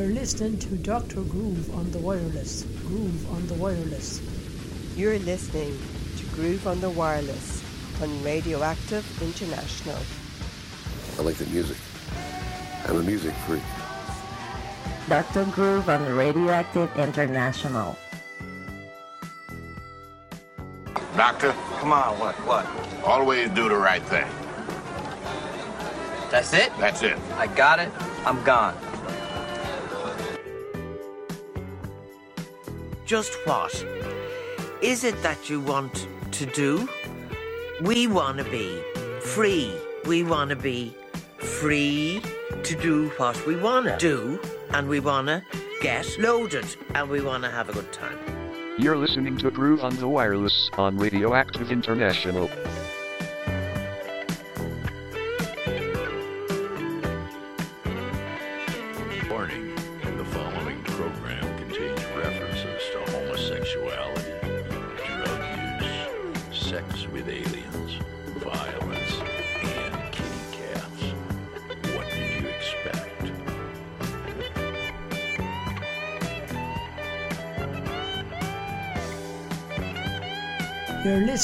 [0.00, 1.20] You're listening to Dr.
[1.20, 2.62] Groove on the wireless.
[2.86, 4.22] Groove on the wireless.
[4.96, 5.78] You're listening
[6.16, 7.62] to Groove on the Wireless
[8.00, 9.98] on Radioactive International.
[11.18, 11.76] I like the music.
[12.86, 13.60] I'm a music freak.
[15.06, 15.44] Dr.
[15.52, 17.94] Groove on Radioactive International.
[21.14, 22.66] Doctor, Come on, what, what?
[23.04, 24.26] always do the right thing.
[26.30, 26.72] That's it?
[26.78, 27.18] That's it.
[27.36, 27.90] I got it.
[28.24, 28.74] I'm gone.
[33.10, 33.74] Just what
[34.80, 36.88] is it that you want to do?
[37.80, 38.80] We want to be
[39.20, 39.74] free.
[40.06, 40.94] We want to be
[41.38, 42.22] free
[42.62, 44.38] to do what we want to do,
[44.70, 45.42] and we want to
[45.80, 48.16] get loaded, and we want to have a good time.
[48.78, 52.48] You're listening to Groove on the Wireless on Radioactive International.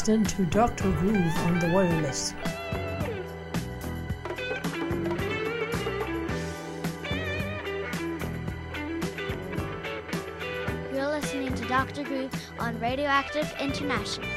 [0.09, 0.93] Listening to Dr.
[0.93, 2.33] Groove on the wireless.
[10.95, 12.05] You're listening to Dr.
[12.05, 14.29] Groove on Radioactive International.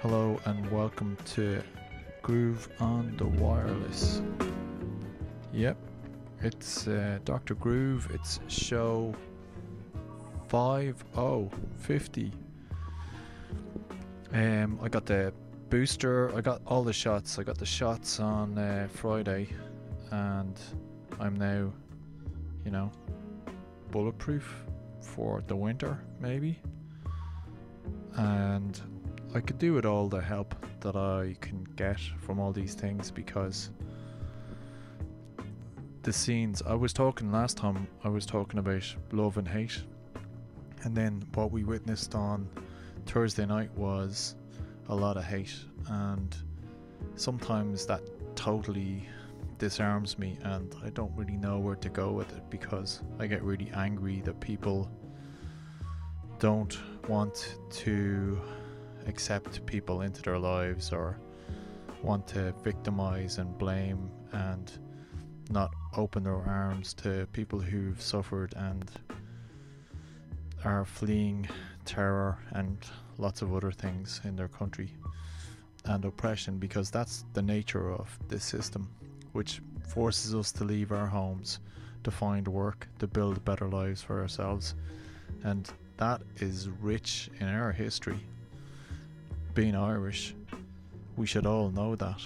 [0.00, 1.62] Hello and welcome to
[2.22, 4.22] Groove on the Wireless.
[5.52, 5.76] Yep,
[6.42, 7.54] it's uh, Dr.
[7.54, 8.08] Groove.
[8.12, 9.14] It's show
[10.48, 12.32] 5050.
[14.32, 15.32] Um, I got the
[15.70, 16.34] booster.
[16.36, 17.38] I got all the shots.
[17.38, 19.48] I got the shots on uh, Friday,
[20.10, 20.58] and
[21.18, 21.72] I'm now,
[22.64, 22.90] you know,
[23.90, 24.64] bulletproof
[25.00, 26.60] for the winter, maybe.
[28.14, 28.80] And
[29.34, 33.10] I could do with all the help that I can get from all these things
[33.10, 33.70] because
[36.08, 36.62] the scenes.
[36.66, 38.82] I was talking last time I was talking about
[39.12, 39.82] love and hate.
[40.82, 42.48] And then what we witnessed on
[43.04, 44.34] Thursday night was
[44.88, 45.54] a lot of hate.
[45.86, 46.34] And
[47.14, 48.00] sometimes that
[48.36, 49.06] totally
[49.58, 50.38] disarms me.
[50.44, 54.22] And I don't really know where to go with it because I get really angry
[54.22, 54.90] that people
[56.38, 58.40] don't want to
[59.06, 61.20] accept people into their lives or
[62.02, 64.72] want to victimize and blame and
[65.50, 68.90] not open their arms to people who've suffered and
[70.64, 71.48] are fleeing
[71.84, 72.78] terror and
[73.16, 74.92] lots of other things in their country
[75.86, 78.88] and oppression because that's the nature of this system
[79.32, 81.60] which forces us to leave our homes
[82.04, 84.74] to find work to build better lives for ourselves
[85.44, 88.20] and that is rich in our history
[89.58, 90.36] being Irish,
[91.16, 92.20] we should all know that.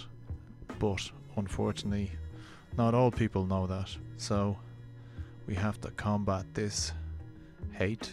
[0.78, 2.10] But unfortunately,
[2.76, 3.94] not all people know that.
[4.16, 4.56] So
[5.46, 6.92] we have to combat this
[7.72, 8.10] hate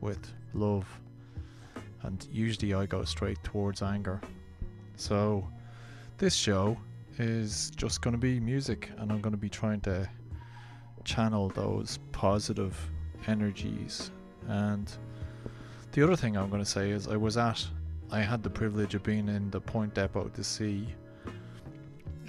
[0.00, 0.86] with love.
[2.02, 4.20] And usually I go straight towards anger.
[4.96, 5.46] So
[6.18, 6.76] this show
[7.18, 10.08] is just going to be music, and I'm going to be trying to
[11.04, 12.78] channel those positive
[13.26, 14.10] energies.
[14.48, 14.92] And
[15.92, 17.66] the other thing I'm going to say is I was at
[18.10, 20.86] I had the privilege of being in the Point Depot to see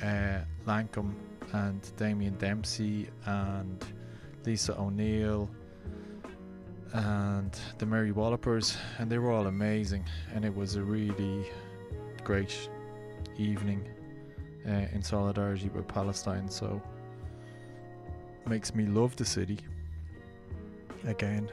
[0.02, 1.14] uh, Lankum
[1.54, 3.86] and Damien Dempsey and
[4.46, 5.50] Lisa O'Neill
[6.94, 10.06] and the Mary Wallopers, and they were all amazing.
[10.34, 11.50] And it was a really
[12.24, 12.70] great
[13.38, 13.88] evening
[14.68, 16.50] uh, in solidarity with Palestine.
[16.50, 16.82] So
[18.46, 19.60] makes me love the city
[21.06, 21.50] again.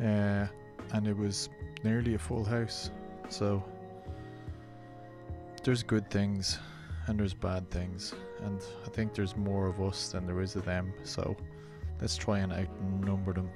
[0.00, 0.46] Uh,
[0.92, 1.48] and it was
[1.84, 2.90] nearly a full house.
[3.28, 3.62] So
[5.62, 6.58] there's good things
[7.06, 8.14] and there's bad things,
[8.44, 10.92] and I think there's more of us than there is of them.
[11.04, 11.36] So
[12.00, 13.50] let's try and outnumber them.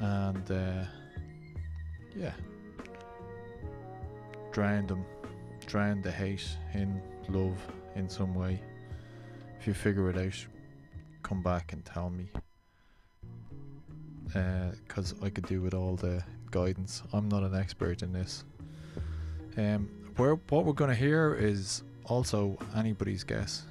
[0.00, 0.84] And uh,
[2.16, 2.32] yeah,
[4.52, 5.04] drown them,
[5.66, 7.56] drown the hate in love
[7.94, 8.60] in some way.
[9.60, 10.46] If you figure it out,
[11.22, 12.28] come back and tell me.
[14.26, 17.02] Because I could do with all the guidance.
[17.12, 18.44] I'm not an expert in this.
[19.56, 23.64] Um, where what we're going to hear is also anybody's guess.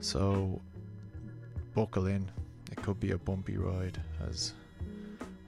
[0.00, 0.60] So
[1.74, 2.30] buckle in.
[2.70, 4.52] It could be a bumpy ride, as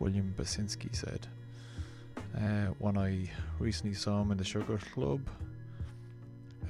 [0.00, 1.26] William Basinski said.
[2.36, 5.20] uh, when I recently saw him in the Sugar Club.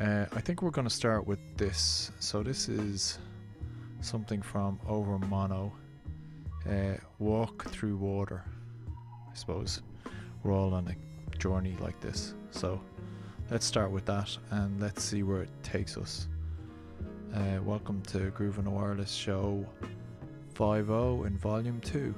[0.01, 2.11] Uh, I think we're going to start with this.
[2.19, 3.19] So, this is
[4.01, 5.71] something from Overmono
[6.69, 8.43] uh, Walk Through Water.
[8.87, 9.83] I suppose
[10.43, 12.35] we're all on a journey like this.
[12.51, 12.81] So,
[13.53, 16.27] let's start with that and let's see where it takes us.
[17.35, 19.67] Uh, welcome to on the Wireless Show
[20.55, 20.91] 5
[21.25, 22.15] in Volume 2.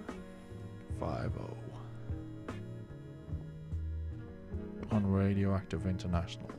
[1.01, 1.33] 5
[4.93, 6.54] on Radioactive International.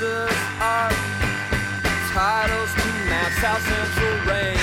[0.00, 0.90] masters are
[2.12, 4.55] titles to maps, South central rain.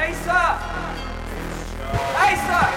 [0.00, 0.30] É isso!
[2.22, 2.69] É isso!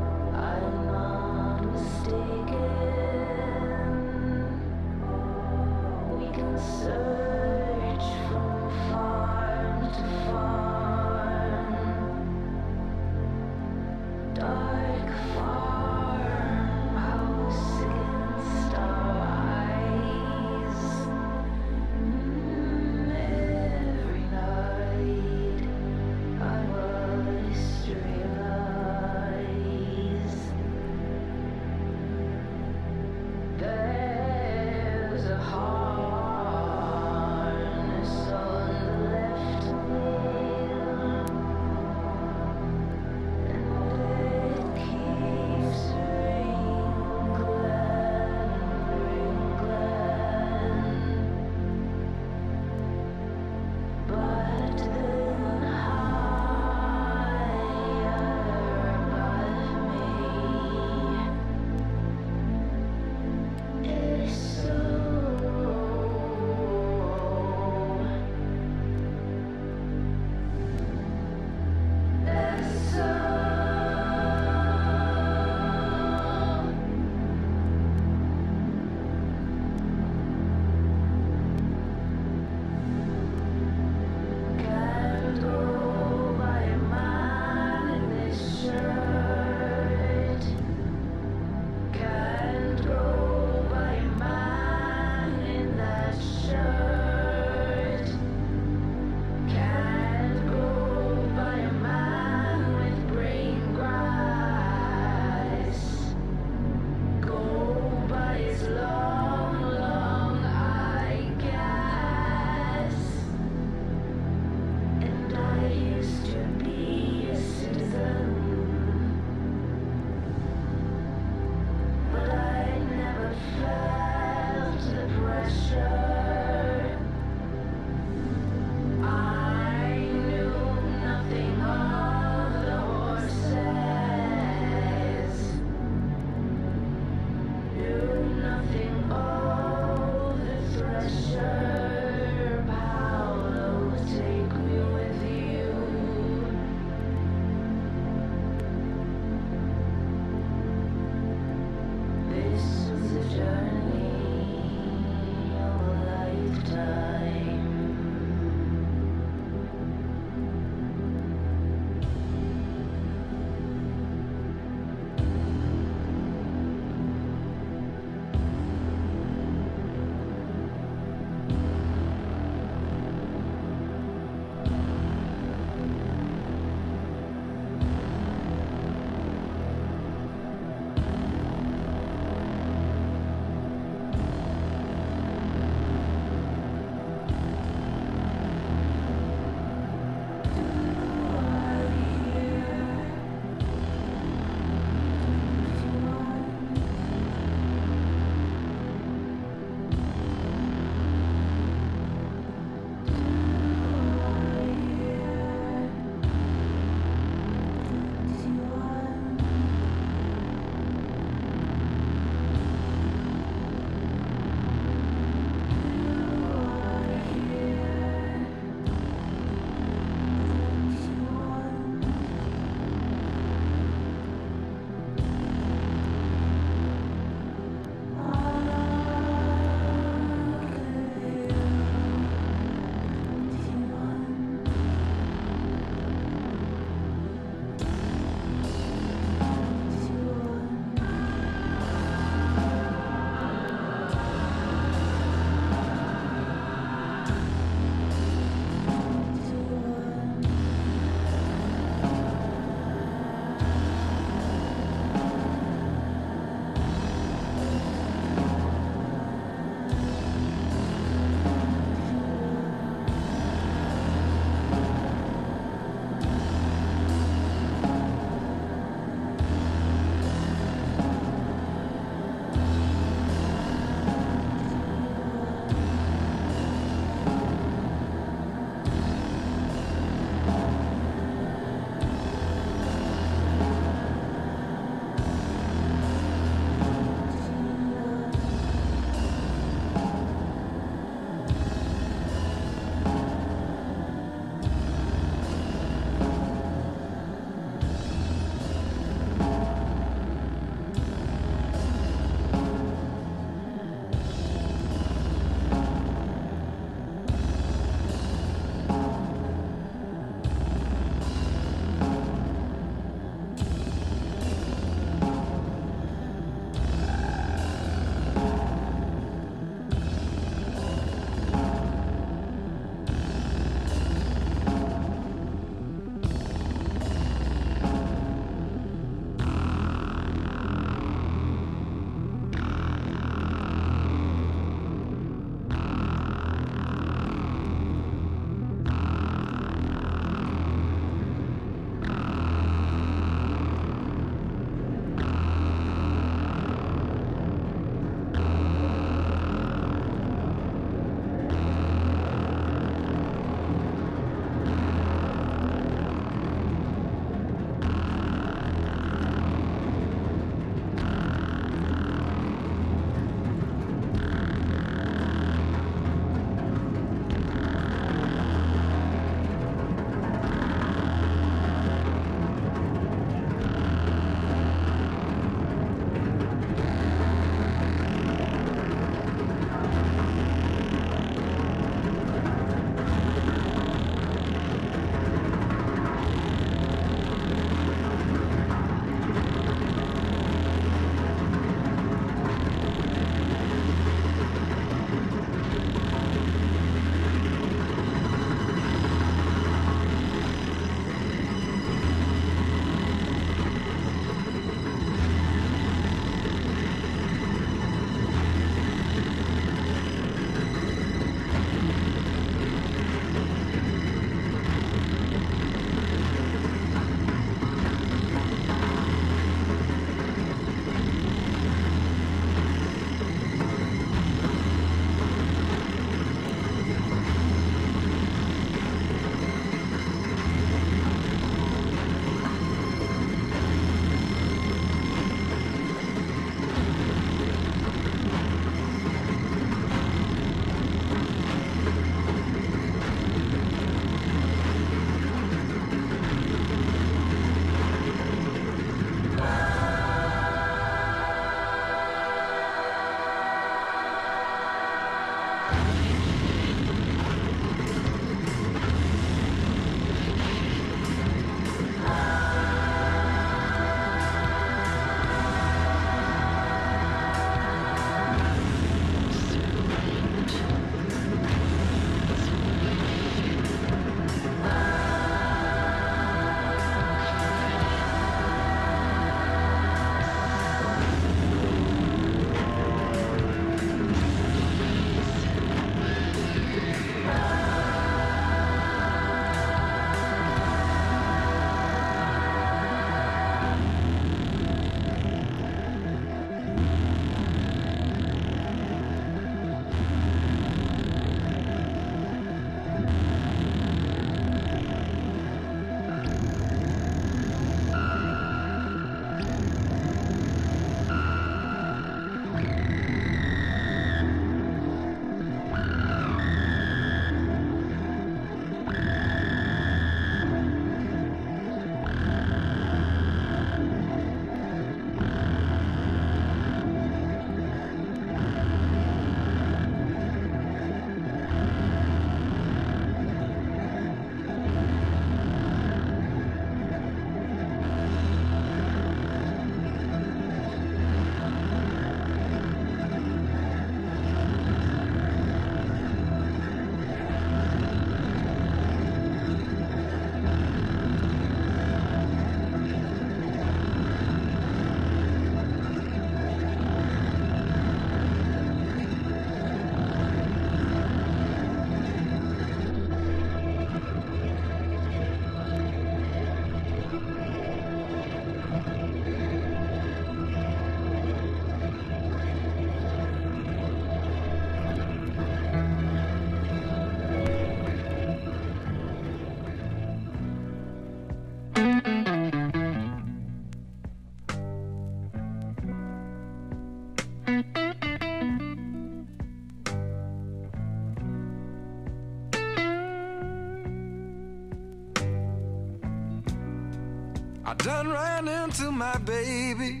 [597.86, 600.00] done ran into my baby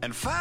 [0.00, 0.39] and found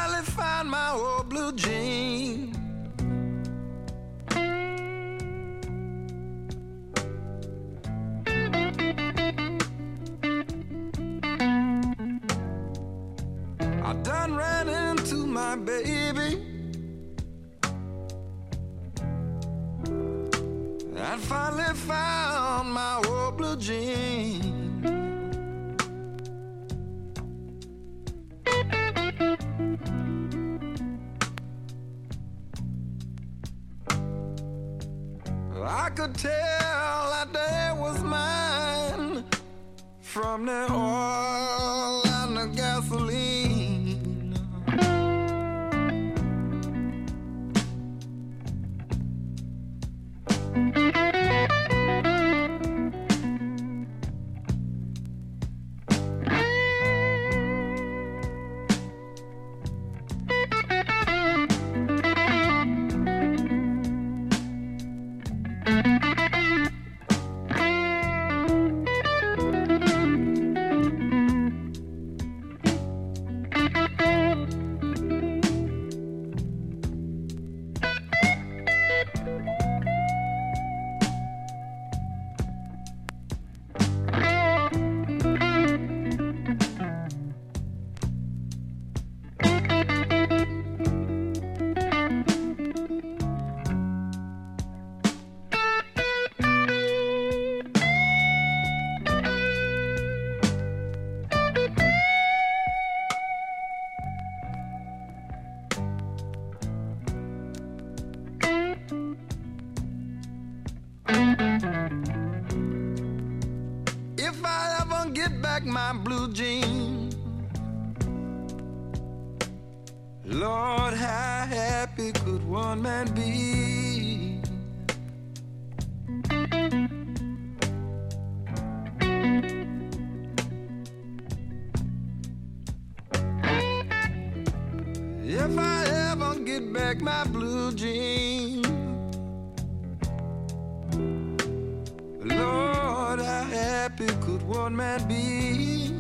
[143.89, 145.98] happy could one man be?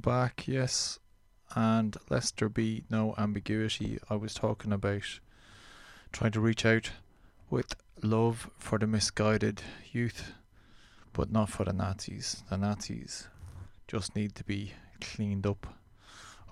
[0.00, 0.48] Back.
[0.48, 0.98] Yes,
[1.54, 5.20] and lest there be no ambiguity, I was talking about
[6.12, 6.90] trying to reach out
[7.48, 10.32] with love for the misguided youth,
[11.12, 12.42] but not for the Nazis.
[12.50, 13.28] The Nazis
[13.86, 15.66] just need to be cleaned up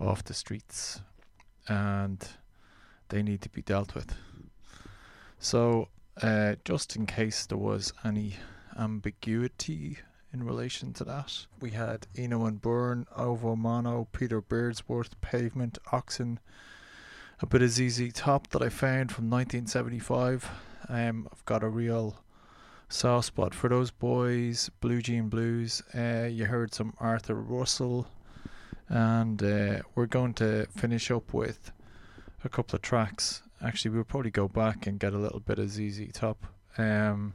[0.01, 1.01] off the streets
[1.69, 2.27] and
[3.09, 4.15] they need to be dealt with.
[5.39, 5.89] So,
[6.21, 8.37] uh, just in case there was any
[8.79, 9.99] ambiguity
[10.33, 16.39] in relation to that, we had Eno and Byrne, Overmono, Peter Beardsworth, Pavement, Oxen,
[17.41, 20.51] a bit of ZZ Top that I found from 1975.
[20.89, 22.23] Um, I've got a real
[22.89, 24.71] soft spot for those boys.
[24.81, 25.83] Blue Jean Blues.
[25.95, 28.07] Uh, you heard some Arthur Russell,
[28.89, 31.73] and uh, we're going to finish up with
[32.45, 33.43] a couple of tracks.
[33.63, 36.47] Actually, we'll probably go back and get a little bit of ZZ Top.
[36.77, 37.35] Um,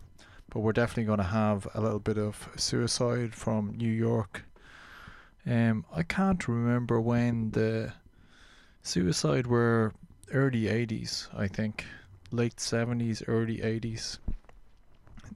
[0.54, 4.44] but we're definitely going to have a little bit of Suicide from New York.
[5.48, 7.94] Um, I can't remember when the
[8.84, 9.94] Suicide were
[10.32, 11.86] early 80s, I think.
[12.32, 14.20] Late 70s, early 80s.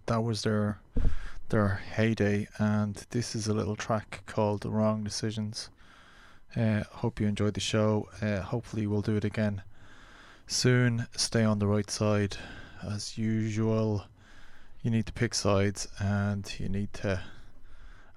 [0.06, 0.80] That was their
[1.50, 5.70] their heyday and this is a little track called The Wrong Decisions.
[6.56, 8.10] Uh, hope you enjoyed the show.
[8.22, 9.62] Uh, hopefully we'll do it again
[10.46, 11.08] soon.
[11.16, 12.36] Stay on the right side
[12.84, 14.06] as usual.
[14.88, 17.22] You need to pick sides and you need to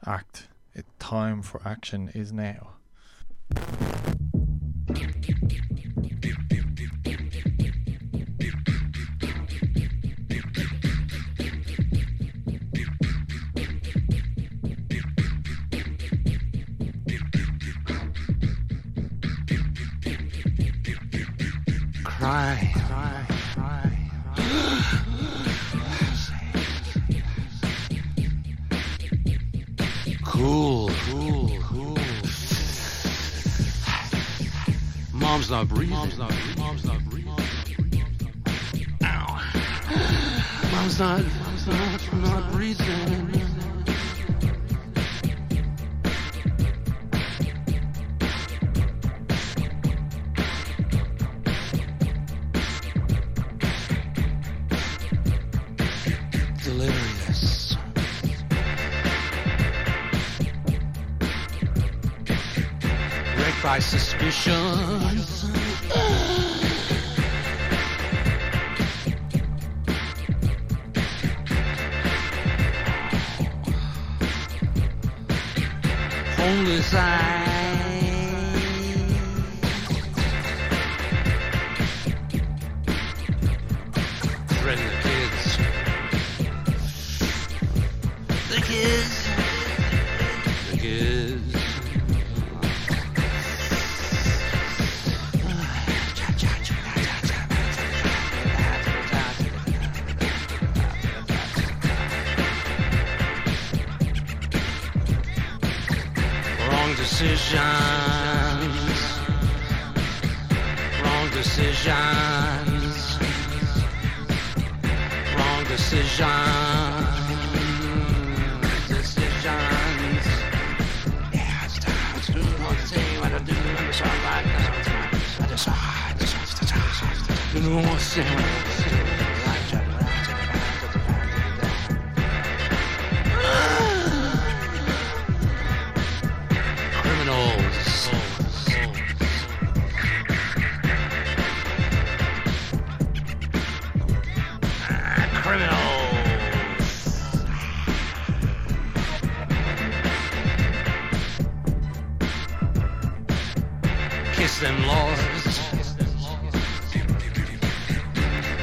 [0.06, 0.46] act.
[0.72, 2.74] It time for action is now.
[22.04, 23.19] Cry, cry.
[30.40, 31.98] Cool, cool, cool.
[35.12, 35.90] Mom's not breathing.
[35.90, 36.58] Mom's not breathing.
[36.58, 37.34] Mom's not breathing.
[39.04, 39.40] Ow.
[40.72, 43.49] Mom's not, mom's not, not breathing.
[64.20, 64.60] Suspicion.
[76.36, 76.94] Homeless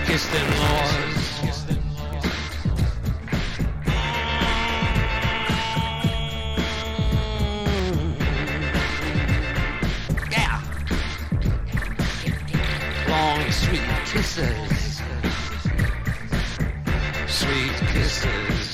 [0.08, 1.42] Kiss them laws.
[10.32, 10.62] Yeah.
[13.10, 15.02] Long, sweet kisses.
[17.28, 18.67] Sweet kisses.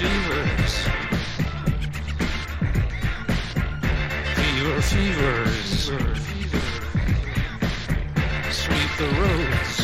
[0.00, 0.74] Fevers.
[4.36, 5.70] Fever, fevers.
[8.60, 9.74] Sweep the roads.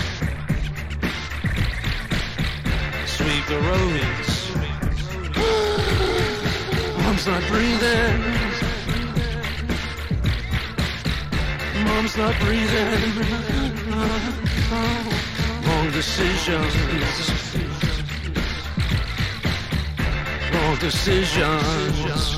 [3.17, 4.31] Sweep the roads.
[7.03, 8.37] Mom's not breathing.
[11.85, 13.13] lungs not breathing.
[15.67, 17.36] Wrong decisions.
[20.77, 22.37] Wrong decisions.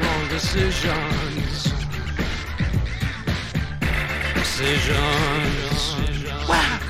[0.00, 1.72] Wrong decisions.
[4.34, 5.94] Decisions.
[6.48, 6.81] Wow.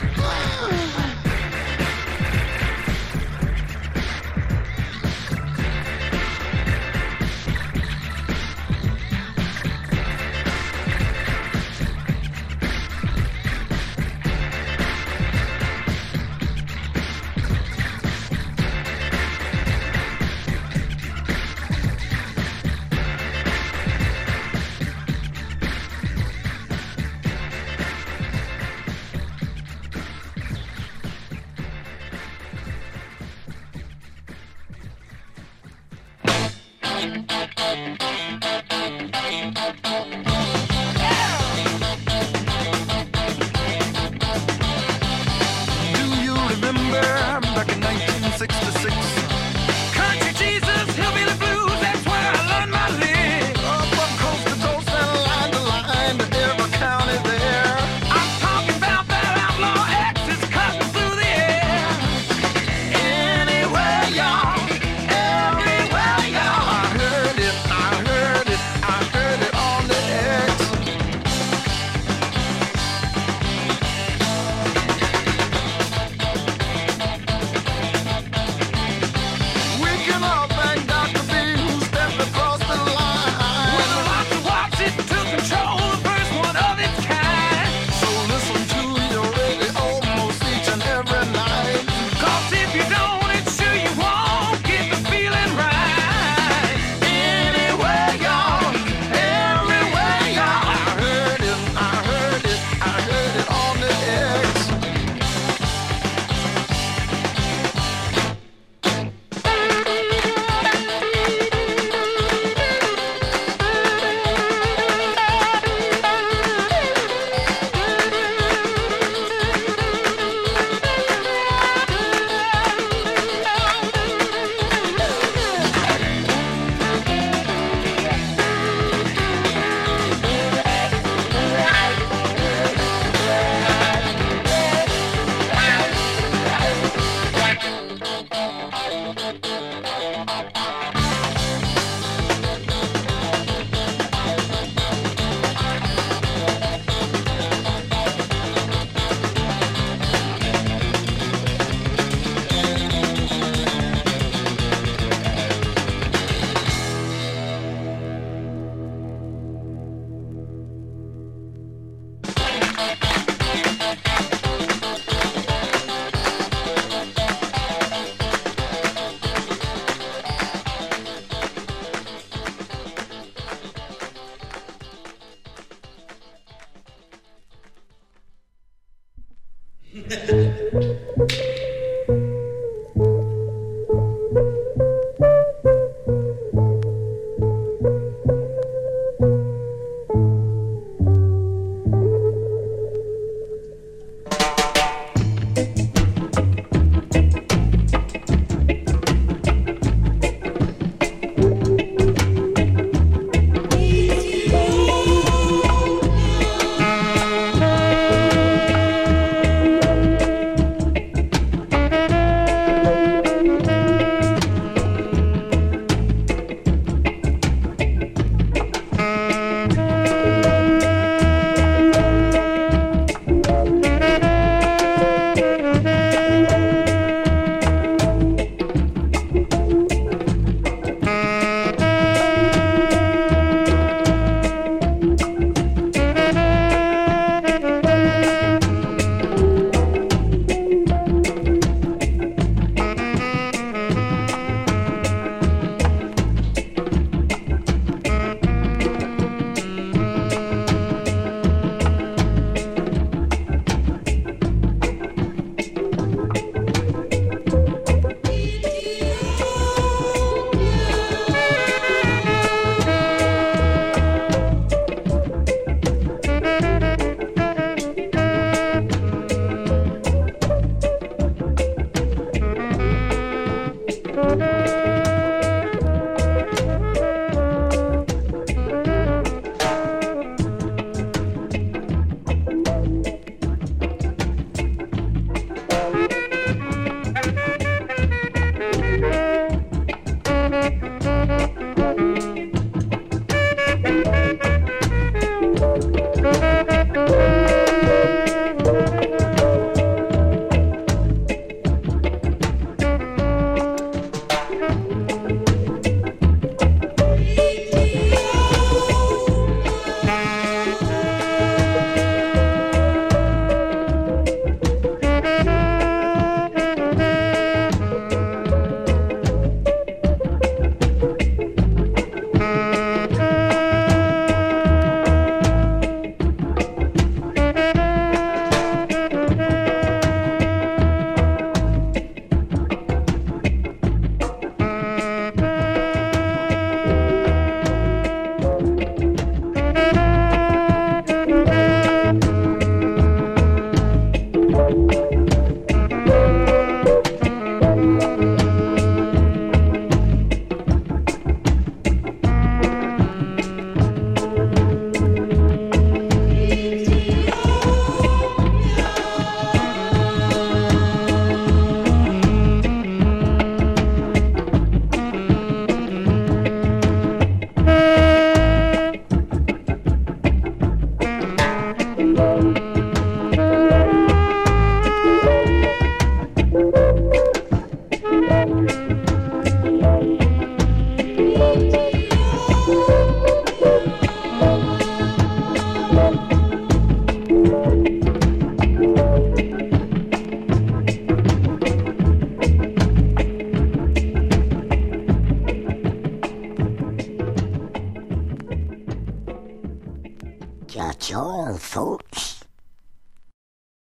[48.42, 49.22] 1966?
[49.22, 49.41] Country